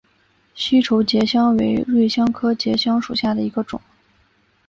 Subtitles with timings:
[0.55, 3.79] 西畴结香为瑞香科结香属下的一个种。